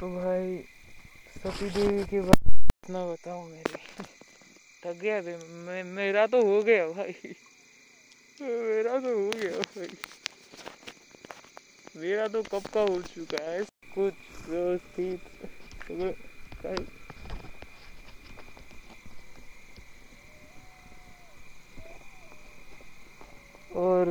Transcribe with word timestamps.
तो 0.00 0.08
भाई, 0.08 0.58
सती 1.36 1.68
देवी 1.68 2.02
के 2.04 2.20
बाद 2.20 2.60
इतना 2.84 3.06
बताऊँ 3.06 3.50
मेरी। 3.50 4.02
थक 4.84 5.00
गया 5.02 5.20
बे 5.22 5.36
मैं, 5.36 5.84
मेरा 5.84 6.26
तो 6.26 6.42
हो 6.42 6.62
गया 6.62 6.88
भाई। 6.88 7.12
मेरा 8.40 8.98
तो 8.98 9.24
हो 9.24 9.30
गया 9.30 9.58
भाई। 9.58 9.86
मेरा 11.96 12.26
तो 12.26 12.42
कब 12.42 12.66
का 12.74 12.80
हो 12.80 13.00
चुका 13.00 13.50
है? 13.50 13.62
कुछ 13.94 14.14
व्यवस्थित। 14.48 15.18
और 23.76 24.06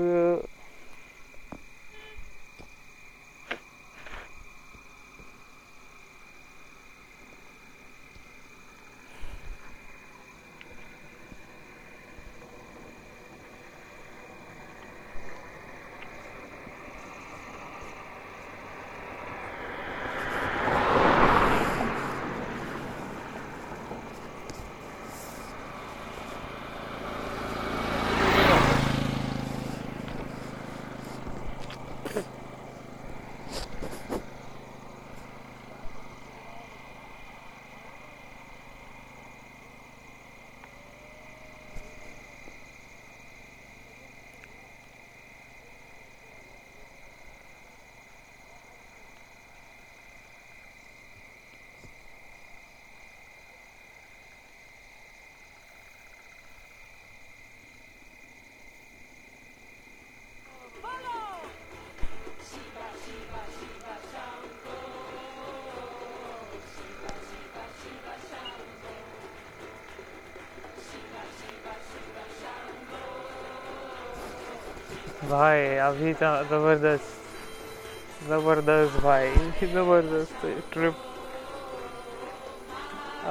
भाई, 75.34 75.62
अभी 75.81 76.13
तो 76.22 76.29
ज़बरदस्त 76.50 78.28
ज़बरदस्त 78.29 79.00
भाई, 79.03 79.29
ज़बरदस्त 79.73 80.45
ट्रिप 80.73 80.95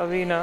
अभी 0.02 0.24
ना, 0.24 0.40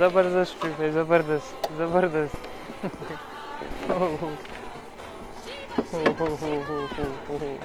ज़बरदस्त 0.00 0.60
ट्रिप 0.60 0.80
है, 0.80 0.90
ज़बरदस्त 0.92 1.70
ज़बरदस्त। 1.78 2.40
हो 3.90 3.98
हो 3.98 4.30
हो 5.92 6.26
हो 6.34 6.54
हो 6.66 6.78
हो 7.28 7.38
हो 7.38 7.56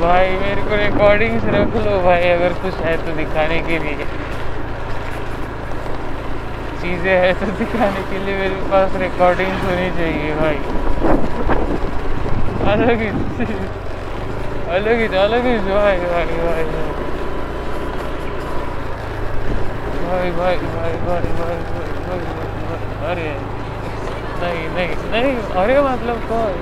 भाई 0.00 0.28
मेरे 0.38 0.62
को 0.62 0.76
रिकॉर्डिंग्स 0.98 1.44
रख 1.54 1.74
लो 1.82 1.90
भाई, 2.02 2.22
अगर 2.28 2.52
कुछ 2.62 2.78
है 2.84 2.92
तो 2.98 3.12
दिखाने 3.16 3.58
के 3.66 3.76
लिए। 3.82 4.06
चीज़ें 6.80 7.12
है 7.20 7.28
तो 7.40 7.46
दिखाने 7.58 8.02
के 8.08 8.22
लिए 8.24 8.38
मेरे 8.38 8.56
पास 8.70 8.96
रिकॉर्डिंग्स 9.02 9.60
होनी 9.64 9.84
चाहिए 9.98 10.32
भाई। 10.38 10.58
अलग 12.72 13.02
ही 13.02 13.10
अलग 14.78 14.96
ही 14.96 15.06
अलग 15.18 15.46
ही 15.46 15.54
भाई 15.68 16.00
भाई 16.08 16.34
भाई। 16.40 16.64
भाई 20.02 20.30
भाई 20.40 20.56
भाई 20.66 20.98
भाई 21.06 21.30
भाई 21.38 21.62
भाई 21.68 21.94
भाई 22.08 22.22
अरे, 23.12 23.30
नहीं 24.42 24.68
नहीं 24.74 24.92
नहीं, 25.12 25.36
अरे 25.62 25.80
मतलब 25.82 26.28
कौन? 26.28 26.52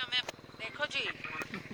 हमें 0.00 0.20
देखो 0.60 0.86
जी 0.94 1.69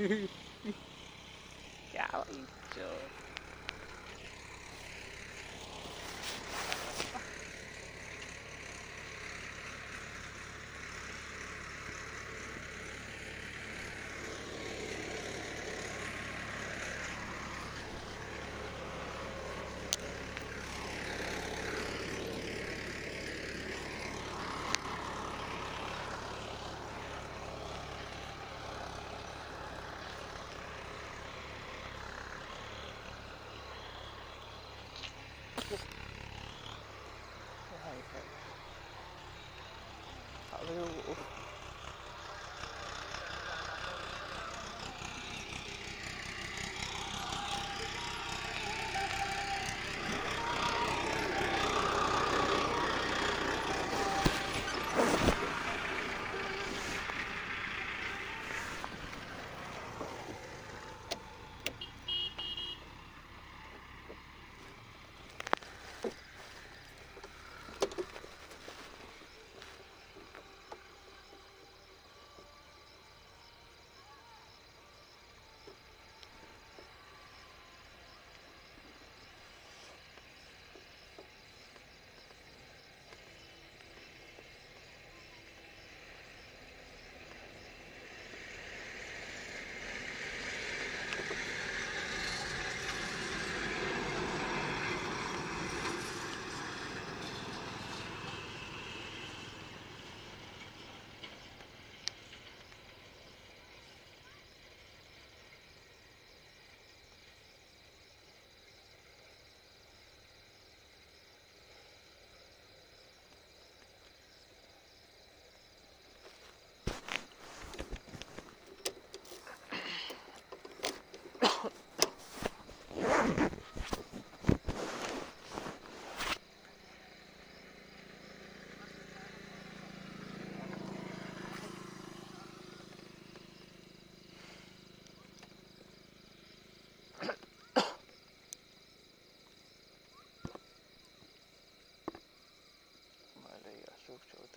क्या 1.90 2.06
भाई 2.14 2.46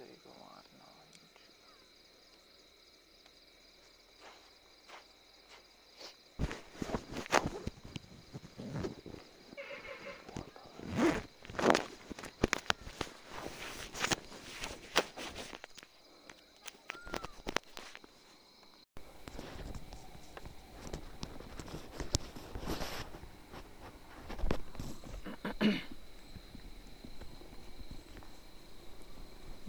city 0.03 0.19
go 0.23 0.31
on. 0.51 0.62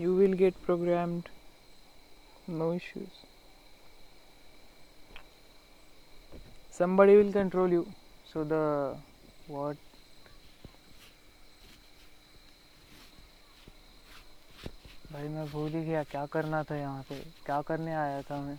You 0.05 0.15
will 0.15 0.35
get 0.41 0.57
programmed 0.63 1.29
no 2.55 2.73
issues 2.73 3.21
somebody 6.73 7.17
will 7.17 7.33
control 7.33 7.77
you 7.77 7.87
so 8.33 8.45
the 8.45 8.65
what 9.49 9.91
भाई 15.13 15.29
मैं 15.29 15.47
भूल 15.51 15.71
ही 15.71 15.85
गया 15.85 16.03
क्या 16.11 16.25
करना 16.33 16.63
था 16.71 16.77
यहाँ 16.77 17.03
पे 17.09 17.19
क्या 17.47 17.61
करने 17.69 17.93
आया 17.95 18.21
था 18.31 18.41
मैं 18.41 18.57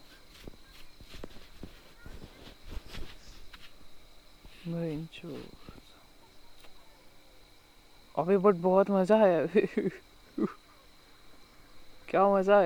भाई 4.67 5.07
अभी 8.15 8.37
बट 8.37 8.55
बहुत 8.63 8.91
मज़ा 8.91 9.23
आया 9.23 9.45
क्या 12.15 12.27
मज़ा 12.29 12.61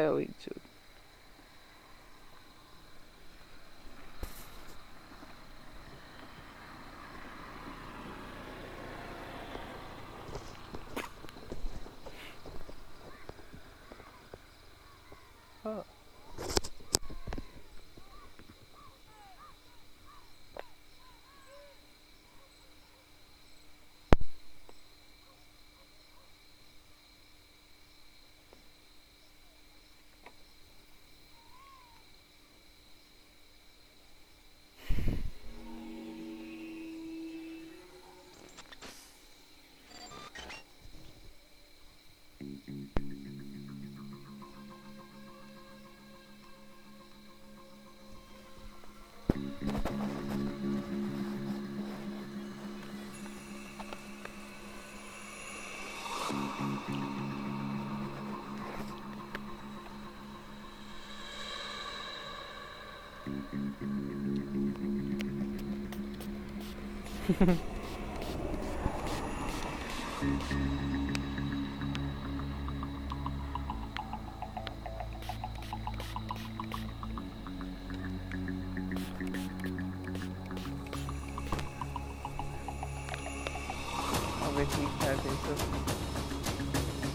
अबे 84.59 84.67
ठीक 84.75 84.87
ठाक 85.01 85.19
है 85.25 85.33
तो 85.43 85.55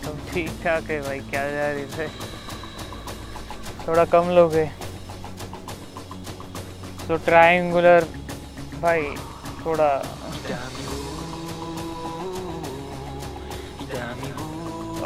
सब 0.04 0.18
ठीक 0.32 0.48
ठाक 0.64 0.90
है 0.90 1.00
भाई, 1.00 1.18
क्या 1.18 1.42
जा 1.50 1.66
रही 1.72 1.84
थे? 1.84 2.06
थोड़ा 3.86 4.04
कम 4.04 4.28
लोग 4.30 4.52
है। 4.52 4.64
तो 7.08 7.16
ट्रायंगुलर 7.16 8.04
भाई, 8.82 9.02
थोड़ा 9.64 9.88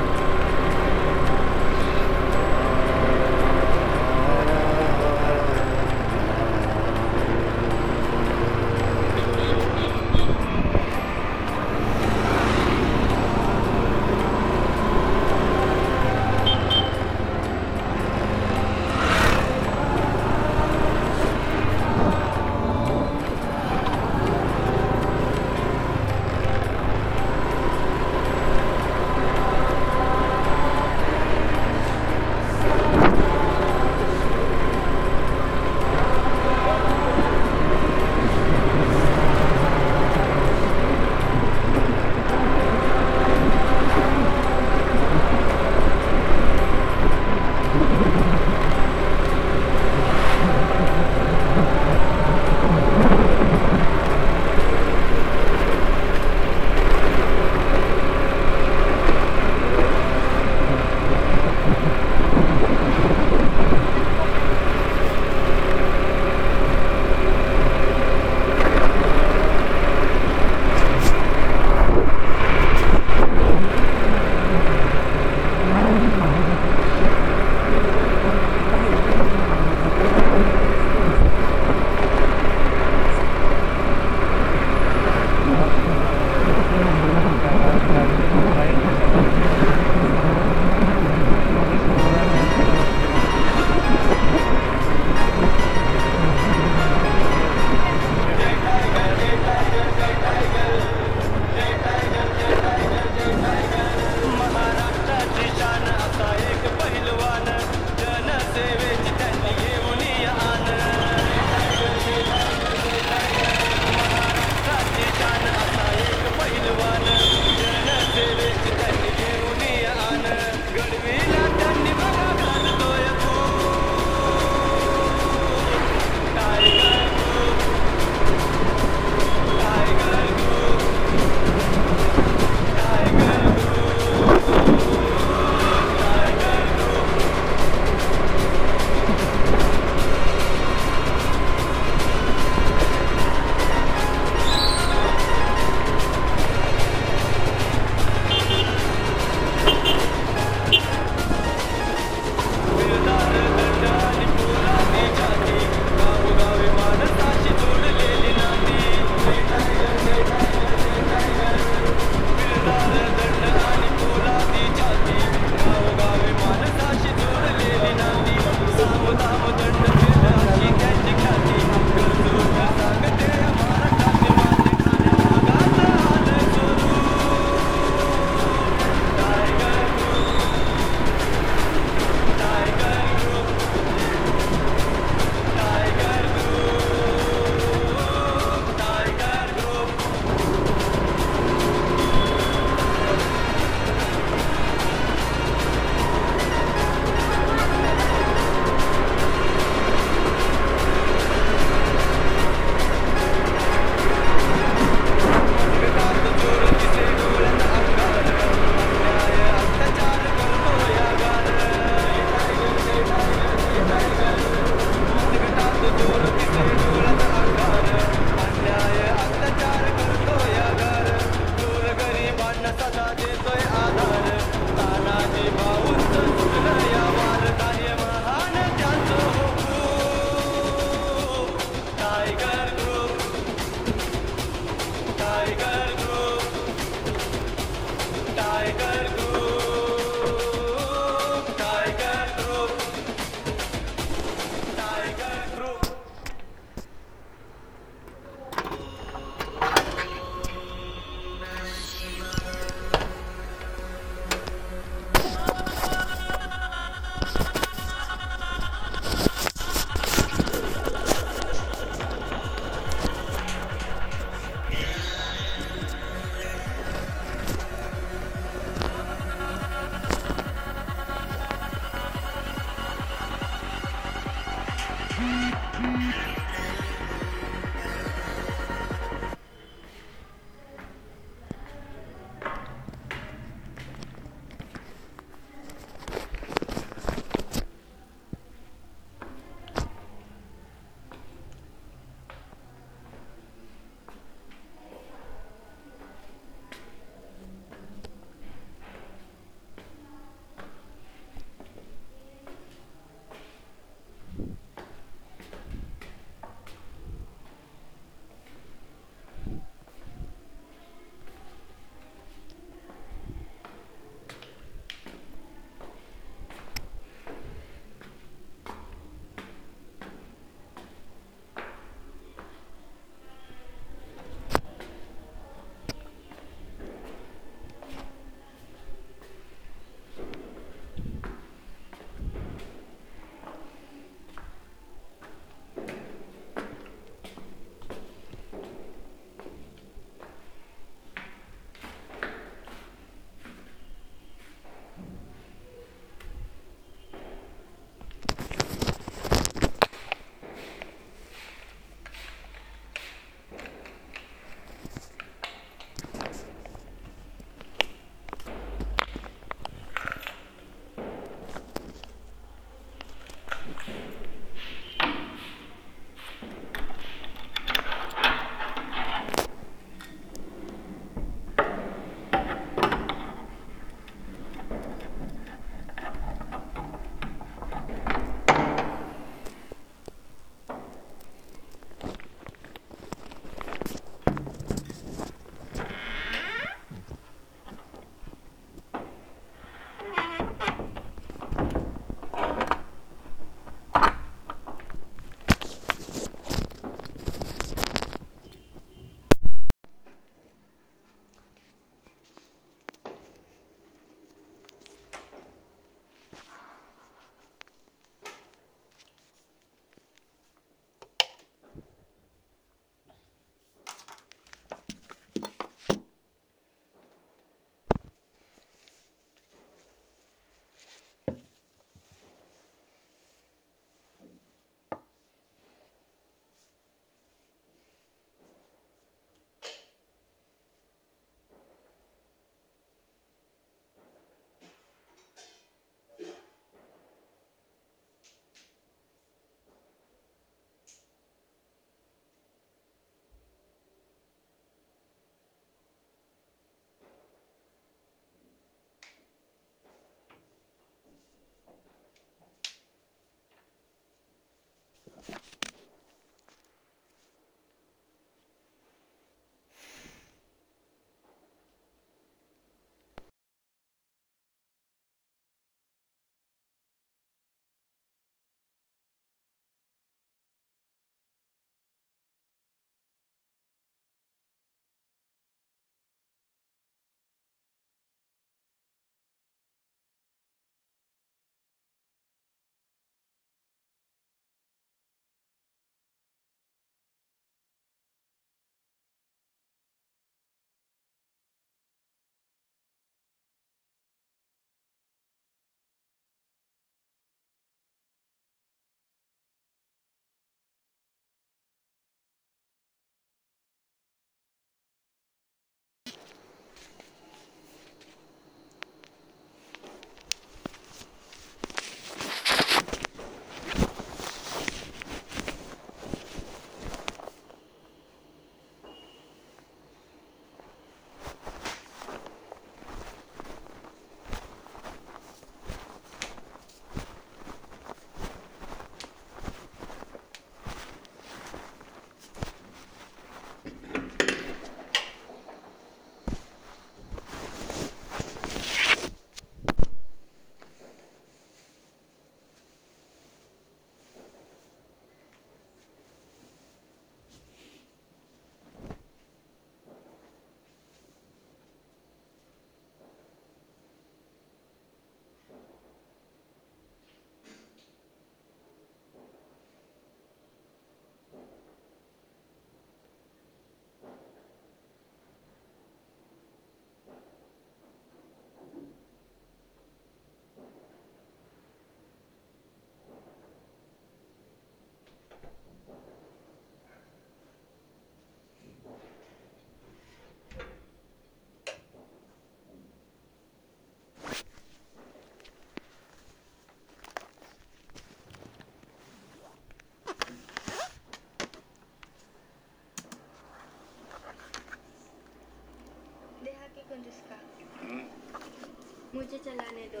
मुझे 599.32 599.44
चलाने 599.44 599.84
दो। 599.94 600.00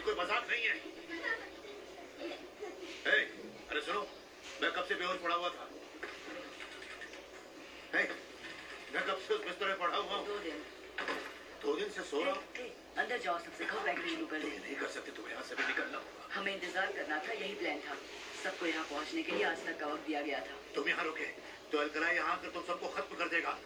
ये 0.00 0.04
कोई 0.04 0.14
मज़ाक 0.16 0.46
नहीं 0.50 0.64
है। 0.64 0.74
हे, 3.06 3.16
अरे 3.70 3.80
सुनो 3.86 4.00
मैं 4.62 4.70
कब 4.72 4.84
से 4.88 4.94
बेहोश 5.00 5.18
पड़ा 5.24 5.34
हुआ 5.34 5.48
था? 5.56 5.64
हे, 7.94 8.04
मैं 8.94 9.02
कब 9.08 9.18
से 9.26 9.34
उस 9.34 9.44
बिस्तर 9.44 9.66
में 9.68 9.78
पड़ा 9.78 9.96
हुआ 9.96 10.14
हूँ? 10.14 10.26
दो 10.26 10.38
दिन। 10.46 10.62
दो 11.62 11.74
दिन 11.76 11.90
से 11.96 12.02
सो 12.10 12.22
रहा 12.22 12.32
हूँ? 12.32 12.68
अंदर 12.96 13.18
जाओ 13.18 13.38
सबसे 13.40 13.64
खाओ 13.72 13.84
बैग 13.84 14.00
शुरू 14.06 14.26
कर 14.26 14.38
दे। 14.38 14.56
नहीं 14.56 14.76
कर 14.76 14.88
सकते 14.94 15.12
तुम्हें 15.18 15.32
यहाँ 15.32 15.44
से 15.48 15.54
भी 15.56 15.66
निकलना 15.66 15.98
होगा। 15.98 16.22
हमें 16.34 16.52
इंतज़ार 16.54 16.92
करना 16.92 17.18
था 17.26 17.32
यही 17.32 17.54
प्लान 17.60 17.80
था। 17.88 17.96
सबको 18.44 18.66
यहाँ 18.66 18.84
पहुँचने 18.90 19.22
के 19.22 19.32
लिए 19.32 19.44
आज 19.50 19.66
तक 19.66 19.78
का 19.80 19.92
वक्त 19.92 20.06
दिया 20.06 20.22
गया 20.22 20.40
था। 20.48 20.56
तुम 20.74 20.88
यहाँ 20.88 21.04
रुके 21.04 21.28
तो 21.72 21.78
अलकला 21.78 22.10
यहाँ 22.12 22.32
आकर 22.32 22.56
तुम 22.56 22.64
सबको 22.72 22.88
खत्म 22.96 23.16
कर 23.16 23.28
देगा। 23.36 23.58